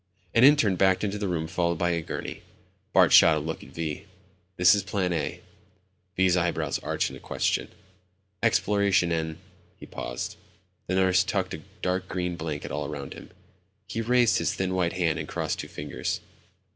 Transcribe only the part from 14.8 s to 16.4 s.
hand and crossed two fingers